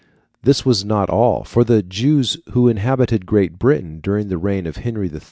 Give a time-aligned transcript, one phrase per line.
[0.41, 4.77] This was not all, for the Jews who inhabited Great Britain during the reign of
[4.77, 5.19] Henry III.